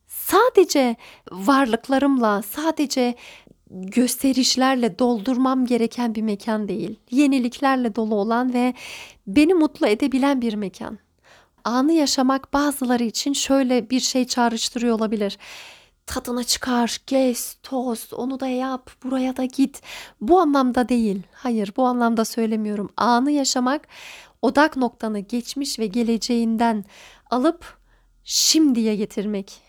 Sadece 0.07 0.97
varlıklarımla, 1.31 2.43
sadece 2.43 3.15
gösterişlerle 3.71 4.99
doldurmam 4.99 5.67
gereken 5.67 6.15
bir 6.15 6.23
mekan 6.23 6.69
değil. 6.69 7.01
Yeniliklerle 7.11 7.95
dolu 7.95 8.15
olan 8.15 8.55
ve 8.55 8.75
beni 9.27 9.55
mutlu 9.55 9.87
edebilen 9.87 10.41
bir 10.41 10.55
mekan. 10.55 10.99
Anı 11.65 11.93
yaşamak 11.93 12.53
bazıları 12.53 13.05
için 13.05 13.33
şöyle 13.33 13.91
bir 13.91 14.01
şey 14.01 14.27
çağrıştırıyor 14.27 14.97
olabilir. 14.97 15.39
Tadına 16.07 16.45
çıkar, 16.45 17.01
gez, 17.07 17.57
toz, 17.63 18.13
onu 18.13 18.41
da 18.41 18.47
yap, 18.47 18.91
buraya 19.03 19.37
da 19.37 19.45
git. 19.45 19.83
Bu 20.21 20.41
anlamda 20.41 20.89
değil. 20.89 21.23
Hayır, 21.33 21.73
bu 21.77 21.85
anlamda 21.87 22.25
söylemiyorum. 22.25 22.91
Anı 22.97 23.31
yaşamak 23.31 23.89
odak 24.43 24.77
noktanı 24.77 25.19
geçmiş 25.19 25.79
ve 25.79 25.87
geleceğinden 25.87 26.85
alıp 27.31 27.79
şimdiye 28.25 28.97
getirmek. 28.97 29.66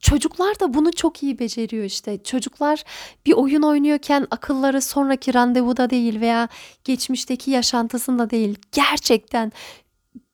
Çocuklar 0.00 0.60
da 0.60 0.74
bunu 0.74 0.92
çok 0.92 1.22
iyi 1.22 1.38
beceriyor 1.38 1.84
işte. 1.84 2.22
Çocuklar 2.22 2.84
bir 3.26 3.32
oyun 3.32 3.62
oynuyorken 3.62 4.26
akılları 4.30 4.82
sonraki 4.82 5.34
randevuda 5.34 5.90
değil 5.90 6.20
veya 6.20 6.48
geçmişteki 6.84 7.50
yaşantısında 7.50 8.30
değil. 8.30 8.58
Gerçekten 8.72 9.52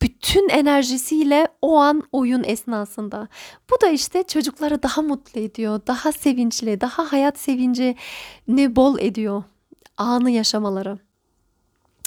bütün 0.03 0.49
enerjisiyle 0.49 1.49
o 1.63 1.77
an 1.77 2.03
oyun 2.13 2.45
esnasında. 2.45 3.29
Bu 3.71 3.81
da 3.81 3.89
işte 3.89 4.23
çocukları 4.23 4.83
daha 4.83 5.03
mutlu 5.03 5.41
ediyor, 5.41 5.81
daha 5.87 6.13
sevinçli, 6.13 6.81
daha 6.81 7.13
hayat 7.13 7.39
sevincini 7.39 7.97
bol 8.77 8.99
ediyor 8.99 9.43
anı 9.97 10.31
yaşamaları. 10.31 10.99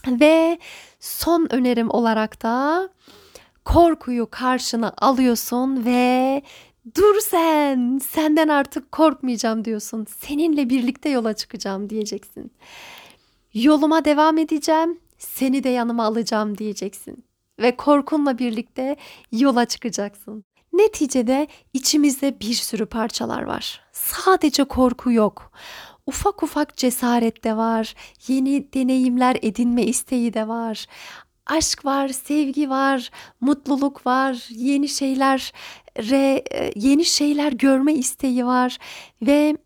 Ve 0.07 0.59
son 0.99 1.47
önerim 1.49 1.89
olarak 1.89 2.43
da 2.43 2.89
korkuyu 3.65 4.27
karşına 4.29 4.93
alıyorsun 4.97 5.85
ve 5.85 6.41
dur 6.95 7.19
sen 7.19 7.99
senden 8.03 8.47
artık 8.47 8.91
korkmayacağım 8.91 9.65
diyorsun. 9.65 10.05
Seninle 10.17 10.69
birlikte 10.69 11.09
yola 11.09 11.33
çıkacağım 11.33 11.89
diyeceksin. 11.89 12.51
Yoluma 13.53 14.05
devam 14.05 14.37
edeceğim, 14.37 14.99
seni 15.17 15.63
de 15.63 15.69
yanıma 15.69 16.03
alacağım 16.03 16.57
diyeceksin 16.57 17.23
ve 17.59 17.75
korkunla 17.75 18.37
birlikte 18.37 18.95
yola 19.31 19.65
çıkacaksın. 19.65 20.43
Neticede 20.73 21.47
içimizde 21.73 22.39
bir 22.39 22.53
sürü 22.53 22.85
parçalar 22.85 23.43
var. 23.43 23.81
Sadece 23.91 24.63
korku 24.63 25.11
yok. 25.11 25.51
Ufak 26.05 26.43
ufak 26.43 26.77
cesaret 26.77 27.43
de 27.43 27.57
var, 27.57 27.95
yeni 28.27 28.73
deneyimler 28.73 29.37
edinme 29.41 29.83
isteği 29.83 30.33
de 30.33 30.47
var. 30.47 30.85
Aşk 31.49 31.85
var, 31.85 32.07
sevgi 32.07 32.69
var, 32.69 33.11
mutluluk 33.41 34.05
var, 34.05 34.47
yeni 34.49 34.89
şeyler 34.89 35.53
re, 35.97 36.43
yeni 36.75 37.05
şeyler 37.05 37.51
görme 37.51 37.93
isteği 37.93 38.45
var 38.45 38.77
ve 39.21 39.57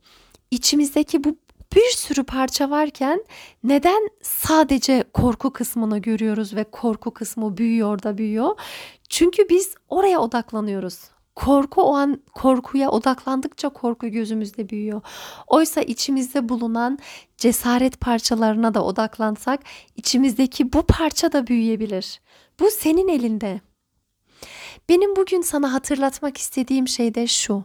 içimizdeki 0.52 1.24
bu 1.24 1.38
bir 1.76 1.92
sürü 1.96 2.24
parça 2.24 2.70
varken 2.70 3.24
neden 3.64 4.10
sadece 4.22 5.04
korku 5.14 5.54
kısmını 5.54 5.98
görüyoruz 5.98 6.56
ve 6.56 6.64
korku 6.64 7.12
kısmı 7.12 7.58
büyüyor 7.58 8.04
da 8.04 8.18
büyüyor? 8.18 8.60
Çünkü 9.10 9.50
biz 9.50 9.76
oraya 9.90 10.20
odaklanıyoruz. 10.20 11.13
Korku 11.36 11.82
o 11.82 11.94
an 11.96 12.22
korkuya 12.34 12.92
odaklandıkça 12.92 13.70
korku 13.70 14.08
gözümüzde 14.08 14.70
büyüyor. 14.70 15.02
Oysa 15.48 15.82
içimizde 15.82 16.50
bulunan 16.50 17.00
cesaret 17.38 18.00
parçalarına 18.00 18.74
da 18.74 18.84
odaklansak 18.84 19.60
içimizdeki 19.96 20.74
bu 20.74 20.82
parça 20.82 21.32
da 21.32 21.48
büyüyebilir. 21.48 22.22
Bu 22.60 22.70
senin 22.72 23.08
elinde. 23.08 23.62
Benim 24.90 25.16
bugün 25.16 25.42
sana 25.42 25.74
hatırlatmak 25.74 26.38
istediğim 26.38 26.88
şey 26.88 27.16
de 27.16 27.28
şu. 27.28 27.64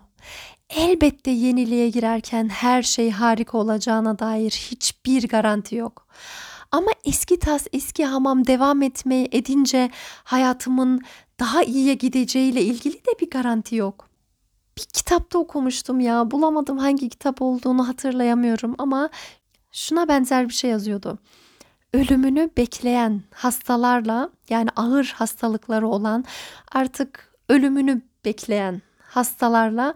Elbette 0.71 1.31
yeniliğe 1.31 1.91
girerken 1.91 2.49
her 2.49 2.83
şey 2.83 3.11
harika 3.11 3.59
olacağına 3.59 4.19
dair 4.19 4.51
hiçbir 4.51 5.29
garanti 5.29 5.77
yok. 5.77 6.07
Ama 6.73 6.91
eski 7.05 7.39
tas 7.39 7.67
eski 7.73 8.05
hamam 8.05 8.47
devam 8.47 8.83
etmeye 8.83 9.29
edince 9.33 9.91
hayatımın 10.25 11.01
daha 11.40 11.62
iyiye 11.62 11.95
gideceğiyle 11.95 12.62
ilgili 12.62 12.95
de 12.95 13.21
bir 13.21 13.30
garanti 13.30 13.76
yok. 13.76 14.09
Bir 14.78 14.83
kitapta 14.83 15.38
okumuştum 15.38 16.00
ya 16.00 16.30
bulamadım 16.30 16.78
hangi 16.78 17.09
kitap 17.09 17.42
olduğunu 17.42 17.88
hatırlayamıyorum 17.88 18.75
ama 18.78 19.11
şuna 19.73 20.09
benzer 20.09 20.49
bir 20.49 20.54
şey 20.54 20.71
yazıyordu. 20.71 21.18
Ölümünü 21.92 22.50
bekleyen 22.57 23.23
hastalarla 23.35 24.30
yani 24.49 24.68
ağır 24.76 25.14
hastalıkları 25.16 25.88
olan 25.88 26.25
artık 26.73 27.35
ölümünü 27.49 28.02
bekleyen 28.25 28.83
hastalarla 29.00 29.95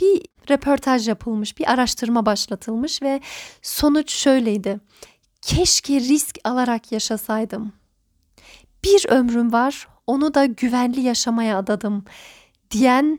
bir 0.00 0.22
röportaj 0.50 1.08
yapılmış, 1.08 1.58
bir 1.58 1.72
araştırma 1.72 2.26
başlatılmış 2.26 3.02
ve 3.02 3.20
sonuç 3.62 4.12
şöyleydi. 4.12 4.80
Keşke 5.42 6.00
risk 6.00 6.38
alarak 6.44 6.92
yaşasaydım. 6.92 7.72
Bir 8.84 9.06
ömrüm 9.08 9.52
var, 9.52 9.88
onu 10.06 10.34
da 10.34 10.44
güvenli 10.44 11.00
yaşamaya 11.00 11.58
adadım 11.58 12.04
diyen 12.70 13.18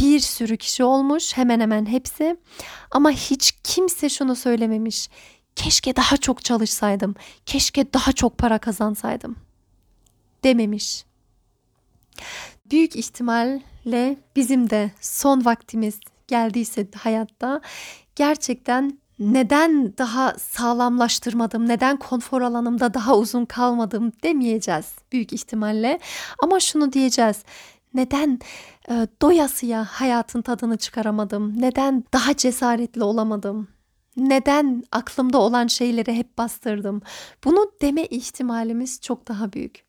bir 0.00 0.20
sürü 0.20 0.56
kişi 0.56 0.84
olmuş, 0.84 1.36
hemen 1.36 1.60
hemen 1.60 1.86
hepsi. 1.86 2.36
Ama 2.90 3.10
hiç 3.10 3.52
kimse 3.64 4.08
şunu 4.08 4.36
söylememiş. 4.36 5.08
Keşke 5.56 5.96
daha 5.96 6.16
çok 6.16 6.44
çalışsaydım, 6.44 7.14
keşke 7.46 7.92
daha 7.92 8.12
çok 8.12 8.38
para 8.38 8.58
kazansaydım 8.58 9.36
dememiş. 10.44 11.04
Büyük 12.70 12.96
ihtimal 12.96 13.60
ile 13.84 14.16
bizim 14.36 14.70
de 14.70 14.90
son 15.00 15.44
vaktimiz 15.44 16.00
geldiyse 16.28 16.88
hayatta 16.96 17.60
gerçekten 18.16 18.99
neden 19.20 19.98
daha 19.98 20.34
sağlamlaştırmadım, 20.38 21.68
neden 21.68 21.96
konfor 21.96 22.42
alanımda 22.42 22.94
daha 22.94 23.16
uzun 23.16 23.44
kalmadım 23.44 24.12
demeyeceğiz 24.22 24.94
büyük 25.12 25.32
ihtimalle. 25.32 25.98
Ama 26.42 26.60
şunu 26.60 26.92
diyeceğiz. 26.92 27.42
Neden 27.94 28.38
e, 28.90 29.06
doyasıya 29.22 29.84
hayatın 29.84 30.42
tadını 30.42 30.76
çıkaramadım? 30.76 31.60
Neden 31.60 32.04
daha 32.12 32.36
cesaretli 32.36 33.02
olamadım? 33.02 33.68
Neden 34.16 34.84
aklımda 34.92 35.38
olan 35.38 35.66
şeyleri 35.66 36.14
hep 36.14 36.38
bastırdım? 36.38 37.02
Bunu 37.44 37.72
deme 37.82 38.04
ihtimalimiz 38.04 39.00
çok 39.00 39.28
daha 39.28 39.52
büyük. 39.52 39.84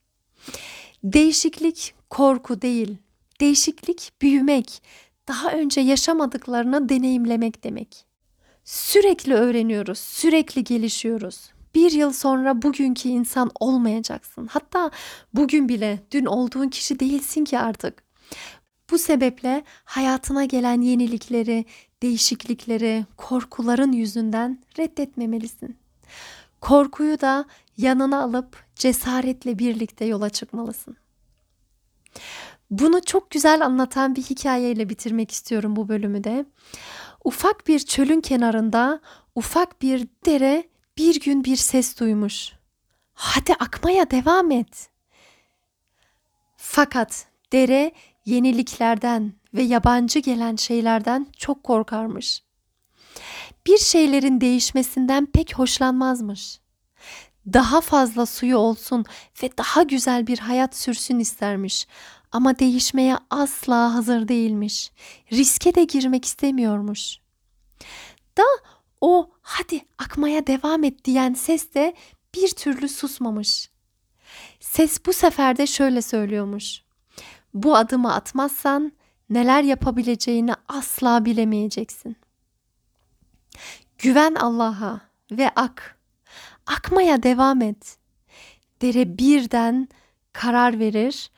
Değişiklik 1.03 1.93
korku 2.09 2.61
değil, 2.61 2.97
Değişiklik 3.41 4.11
büyümek, 4.21 4.81
daha 5.27 5.51
önce 5.51 5.81
yaşamadıklarını 5.81 6.89
deneyimlemek 6.89 7.63
demek. 7.63 8.05
Sürekli 8.71 9.33
öğreniyoruz, 9.33 9.99
sürekli 9.99 10.63
gelişiyoruz. 10.63 11.51
Bir 11.75 11.91
yıl 11.91 12.13
sonra 12.13 12.61
bugünkü 12.61 13.09
insan 13.09 13.51
olmayacaksın. 13.59 14.47
Hatta 14.47 14.91
bugün 15.33 15.69
bile 15.69 15.99
dün 16.11 16.25
olduğun 16.25 16.69
kişi 16.69 16.99
değilsin 16.99 17.43
ki 17.43 17.59
artık. 17.59 18.03
Bu 18.91 18.97
sebeple 18.97 19.63
hayatına 19.85 20.45
gelen 20.45 20.81
yenilikleri, 20.81 21.65
değişiklikleri, 22.01 23.05
korkuların 23.17 23.91
yüzünden 23.91 24.63
reddetmemelisin. 24.79 25.77
Korkuyu 26.61 27.21
da 27.21 27.45
yanına 27.77 28.23
alıp 28.23 28.63
cesaretle 28.75 29.59
birlikte 29.59 30.05
yola 30.05 30.29
çıkmalısın. 30.29 30.97
Bunu 32.71 33.01
çok 33.05 33.31
güzel 33.31 33.65
anlatan 33.65 34.15
bir 34.15 34.23
hikayeyle 34.23 34.89
bitirmek 34.89 35.31
istiyorum 35.31 35.75
bu 35.75 35.89
bölümü 35.89 36.23
de. 36.23 36.45
Ufak 37.23 37.67
bir 37.67 37.79
çölün 37.79 38.21
kenarında 38.21 38.99
ufak 39.35 39.81
bir 39.81 40.07
dere 40.25 40.67
bir 40.97 41.19
gün 41.19 41.43
bir 41.43 41.55
ses 41.55 41.99
duymuş. 41.99 42.53
Hadi 43.13 43.53
akmaya 43.53 44.11
devam 44.11 44.51
et. 44.51 44.89
Fakat 46.57 47.25
dere 47.51 47.91
yeniliklerden 48.25 49.33
ve 49.53 49.61
yabancı 49.61 50.19
gelen 50.19 50.55
şeylerden 50.55 51.27
çok 51.37 51.63
korkarmış. 51.63 52.43
Bir 53.65 53.77
şeylerin 53.77 54.41
değişmesinden 54.41 55.25
pek 55.25 55.57
hoşlanmazmış. 55.59 56.59
Daha 57.53 57.81
fazla 57.81 58.25
suyu 58.25 58.57
olsun 58.57 59.05
ve 59.43 59.49
daha 59.57 59.83
güzel 59.83 60.27
bir 60.27 60.39
hayat 60.39 60.75
sürsün 60.75 61.19
istermiş 61.19 61.87
ama 62.31 62.59
değişmeye 62.59 63.17
asla 63.29 63.93
hazır 63.93 64.27
değilmiş. 64.27 64.91
Riske 65.31 65.75
de 65.75 65.83
girmek 65.83 66.25
istemiyormuş. 66.25 67.17
Da 68.37 68.43
o 69.01 69.29
hadi 69.41 69.81
akmaya 69.97 70.47
devam 70.47 70.83
et 70.83 71.05
diyen 71.05 71.33
ses 71.33 71.73
de 71.73 71.95
bir 72.35 72.49
türlü 72.49 72.89
susmamış. 72.89 73.69
Ses 74.59 75.05
bu 75.05 75.13
sefer 75.13 75.57
de 75.57 75.67
şöyle 75.67 76.01
söylüyormuş. 76.01 76.81
Bu 77.53 77.75
adımı 77.75 78.13
atmazsan 78.13 78.91
neler 79.29 79.63
yapabileceğini 79.63 80.53
asla 80.67 81.25
bilemeyeceksin. 81.25 82.15
Güven 83.97 84.35
Allah'a 84.35 85.01
ve 85.31 85.49
ak. 85.49 85.97
Akmaya 86.65 87.23
devam 87.23 87.61
et. 87.61 87.97
Dere 88.81 89.17
birden 89.17 89.87
karar 90.33 90.79
verir 90.79 91.31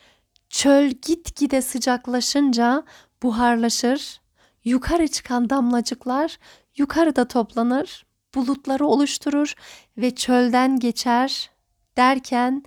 Çöl 0.53 0.87
gitgide 0.87 1.61
sıcaklaşınca 1.61 2.83
buharlaşır, 3.23 4.21
yukarı 4.63 5.07
çıkan 5.07 5.49
damlacıklar 5.49 6.39
yukarıda 6.77 7.27
toplanır, 7.27 8.05
bulutları 8.35 8.85
oluşturur 8.85 9.53
ve 9.97 10.15
çölden 10.15 10.79
geçer 10.79 11.49
derken 11.97 12.63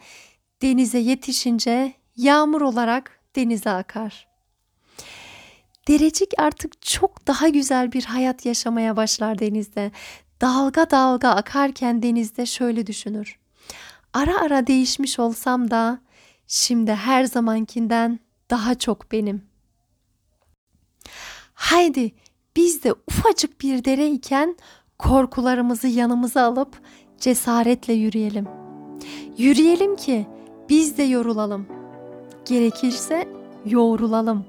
denize 0.62 0.98
yetişince 0.98 1.92
yağmur 2.16 2.60
olarak 2.60 3.20
denize 3.36 3.70
akar. 3.70 4.28
Derecik 5.88 6.32
artık 6.38 6.82
çok 6.82 7.26
daha 7.26 7.48
güzel 7.48 7.92
bir 7.92 8.04
hayat 8.04 8.46
yaşamaya 8.46 8.96
başlar 8.96 9.38
denizde. 9.38 9.92
Dalga 10.40 10.90
dalga 10.90 11.28
akarken 11.28 12.02
denizde 12.02 12.46
şöyle 12.46 12.86
düşünür. 12.86 13.38
Ara 14.12 14.40
ara 14.40 14.66
değişmiş 14.66 15.18
olsam 15.18 15.70
da 15.70 16.05
şimdi 16.46 16.92
her 16.92 17.24
zamankinden 17.24 18.18
daha 18.50 18.74
çok 18.74 19.12
benim. 19.12 19.42
Haydi 21.54 22.12
biz 22.56 22.84
de 22.84 22.94
ufacık 23.08 23.60
bir 23.60 23.84
dere 23.84 24.10
iken 24.10 24.56
korkularımızı 24.98 25.88
yanımıza 25.88 26.42
alıp 26.42 26.80
cesaretle 27.20 27.92
yürüyelim. 27.92 28.48
Yürüyelim 29.38 29.96
ki 29.96 30.26
biz 30.68 30.98
de 30.98 31.02
yorulalım. 31.02 31.66
Gerekirse 32.44 33.28
yoğrulalım. 33.64 34.44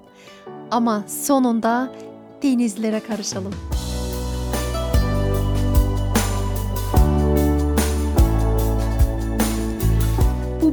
Ama 0.71 1.03
sonunda 1.07 1.93
denizlere 2.43 2.99
karışalım. 2.99 3.76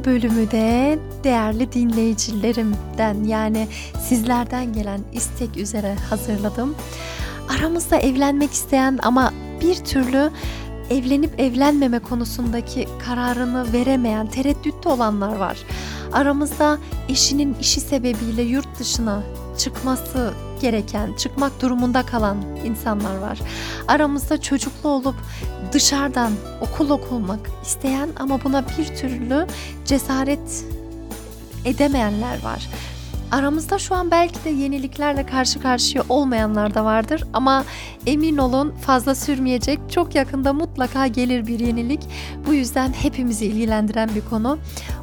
Bölümü 0.05 0.51
de 0.51 0.99
değerli 1.23 1.71
dinleyicilerimden 1.73 3.23
yani 3.23 3.67
sizlerden 4.01 4.73
gelen 4.73 5.01
istek 5.13 5.57
üzere 5.57 5.95
hazırladım. 6.09 6.75
Aramızda 7.49 7.97
evlenmek 7.97 8.51
isteyen 8.51 8.99
ama 9.03 9.33
bir 9.61 9.75
türlü 9.75 10.31
evlenip 10.89 11.39
evlenmeme 11.39 11.99
konusundaki 11.99 12.87
kararını 13.05 13.73
veremeyen, 13.73 14.27
tereddütte 14.27 14.89
olanlar 14.89 15.35
var. 15.35 15.57
Aramızda 16.13 16.77
eşinin 17.09 17.55
işi 17.61 17.81
sebebiyle 17.81 18.41
yurt 18.41 18.79
dışına 18.79 19.23
çıkması 19.57 20.33
gereken, 20.61 21.13
çıkmak 21.13 21.61
durumunda 21.61 22.05
kalan 22.05 22.37
insanlar 22.65 23.17
var. 23.17 23.39
Aramızda 23.87 24.41
çocuklu 24.41 24.89
olup 24.89 25.15
dışarıdan 25.71 26.31
okul 26.61 26.89
okumak 26.89 27.39
isteyen 27.63 28.09
ama 28.19 28.43
buna 28.43 28.63
bir 28.67 28.95
türlü 28.95 29.47
cesaret 29.85 30.65
edemeyenler 31.65 32.43
var. 32.43 32.69
Aramızda 33.31 33.79
şu 33.79 33.95
an 33.95 34.11
belki 34.11 34.43
de 34.43 34.49
yeniliklerle 34.49 35.25
karşı 35.25 35.61
karşıya 35.61 36.03
olmayanlar 36.09 36.73
da 36.73 36.85
vardır 36.85 37.23
ama 37.33 37.63
emin 38.05 38.37
olun 38.37 38.71
fazla 38.71 39.15
sürmeyecek. 39.15 39.79
Çok 39.91 40.15
yakında 40.15 40.53
mutlaka 40.53 41.07
gelir 41.07 41.47
bir 41.47 41.59
yenilik. 41.59 41.99
Bu 42.47 42.53
yüzden 42.53 42.93
hepimizi 42.93 43.45
ilgilendiren 43.45 44.09
bir 44.15 44.21
konu. 44.29 44.57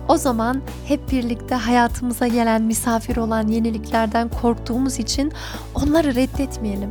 O 0.08 0.16
zaman 0.16 0.62
hep 0.88 1.10
birlikte 1.10 1.54
hayatımıza 1.54 2.26
gelen 2.26 2.62
misafir 2.62 3.16
olan 3.16 3.48
yeniliklerden 3.48 4.28
korktuğumuz 4.28 4.98
için 4.98 5.32
onları 5.74 6.14
reddetmeyelim. 6.14 6.90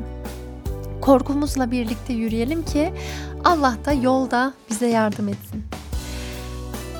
Korkumuzla 1.01 1.71
birlikte 1.71 2.13
yürüyelim 2.13 2.65
ki 2.65 2.93
Allah 3.43 3.75
da 3.85 3.93
yolda 3.93 4.53
bize 4.69 4.87
yardım 4.87 5.27
etsin. 5.27 5.70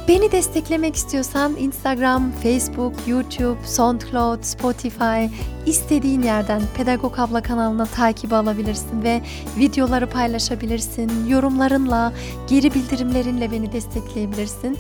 Beni 0.08 0.32
desteklemek 0.32 0.96
istiyorsan 0.96 1.56
Instagram, 1.56 2.32
Facebook, 2.32 2.94
YouTube, 3.08 3.60
SoundCloud, 3.66 4.44
Spotify 4.44 5.26
istediğin 5.66 6.22
yerden 6.22 6.62
Pedagog 6.78 7.20
Abla 7.20 7.42
kanalına 7.42 7.86
takip 7.86 8.34
alabilirsin 8.34 9.04
ve 9.04 9.22
videoları 9.58 10.10
paylaşabilirsin. 10.10 11.28
Yorumlarınla, 11.28 12.14
geri 12.50 12.74
bildirimlerinle 12.74 13.52
beni 13.52 13.72
destekleyebilirsin. 13.72 14.78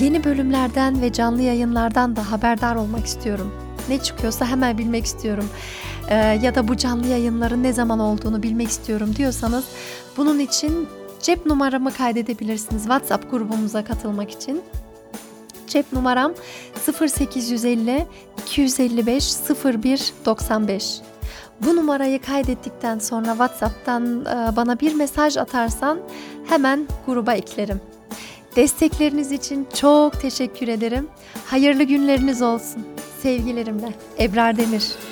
Yeni 0.00 0.24
bölümlerden 0.24 1.02
ve 1.02 1.12
canlı 1.12 1.42
yayınlardan 1.42 2.16
da 2.16 2.30
haberdar 2.30 2.76
olmak 2.76 3.06
istiyorum. 3.06 3.52
Ne 3.88 3.98
çıkıyorsa 3.98 4.46
hemen 4.46 4.78
bilmek 4.78 5.04
istiyorum. 5.04 5.48
Ee, 6.08 6.14
ya 6.16 6.54
da 6.54 6.68
bu 6.68 6.76
canlı 6.76 7.06
yayınların 7.06 7.62
ne 7.62 7.72
zaman 7.72 7.98
olduğunu 7.98 8.42
bilmek 8.42 8.68
istiyorum 8.68 9.16
diyorsanız 9.16 9.64
bunun 10.16 10.38
için 10.38 10.88
cep 11.22 11.46
numaramı 11.46 11.92
kaydedebilirsiniz 11.92 12.82
WhatsApp 12.82 13.30
grubumuza 13.30 13.84
katılmak 13.84 14.30
için. 14.30 14.62
Cep 15.66 15.92
numaram 15.92 16.32
0850 17.00 18.06
255 18.42 19.34
01 19.64 20.12
95. 20.24 21.00
Bu 21.60 21.76
numarayı 21.76 22.22
kaydettikten 22.22 22.98
sonra 22.98 23.30
WhatsApp'tan 23.30 24.20
e, 24.20 24.56
bana 24.56 24.80
bir 24.80 24.94
mesaj 24.94 25.36
atarsan 25.36 25.98
hemen 26.48 26.86
gruba 27.06 27.32
eklerim. 27.32 27.80
Destekleriniz 28.56 29.32
için 29.32 29.68
çok 29.74 30.20
teşekkür 30.20 30.68
ederim. 30.68 31.08
Hayırlı 31.46 31.82
günleriniz 31.82 32.42
olsun. 32.42 32.86
Sevgilerimle 33.22 33.94
Ebrar 34.18 34.56
Demir. 34.56 35.09